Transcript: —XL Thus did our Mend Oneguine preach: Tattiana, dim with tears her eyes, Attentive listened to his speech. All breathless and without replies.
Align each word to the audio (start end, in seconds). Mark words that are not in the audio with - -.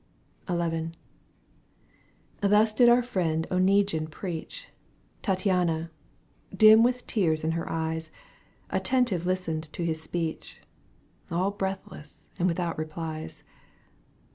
—XL 0.49 0.57
Thus 2.41 2.73
did 2.73 2.89
our 2.89 3.03
Mend 3.13 3.45
Oneguine 3.51 4.09
preach: 4.09 4.69
Tattiana, 5.21 5.91
dim 6.57 6.81
with 6.81 7.05
tears 7.05 7.43
her 7.43 7.69
eyes, 7.71 8.09
Attentive 8.71 9.27
listened 9.27 9.71
to 9.73 9.85
his 9.85 10.01
speech. 10.01 10.59
All 11.29 11.51
breathless 11.51 12.29
and 12.39 12.47
without 12.47 12.79
replies. 12.79 13.43